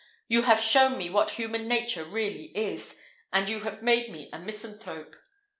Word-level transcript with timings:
You 0.27 0.41
have 0.41 0.59
shown 0.59 0.97
me 0.97 1.11
what 1.11 1.29
human 1.29 1.67
nature 1.67 2.03
really 2.03 2.45
is, 2.57 2.99
and 3.31 3.47
you 3.47 3.59
have 3.59 3.83
made 3.83 4.09
me 4.09 4.31
a 4.33 4.39
misanthrope. 4.39 5.15